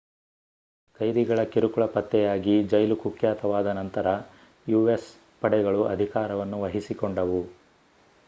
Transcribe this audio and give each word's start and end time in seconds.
ಕೈದಿಗಳ 0.99 1.39
ಕಿರುಕುಳ 1.43 1.85
ಪತ್ತೆಯಾಗಿ 1.85 2.63
ಜೈಲು 2.63 2.95
ಕುಖ್ಯಾತವಾದ 2.95 3.67
ನಂತರ 3.71 4.07
ಯುಎಸ್ 4.67 5.09
ಪಡೆಗಳು 5.41 5.83
ಅಧಿಕಾರವನ್ನು 5.85 6.59
ವಹಿಸಿಕೊಂಡವು 6.61 7.41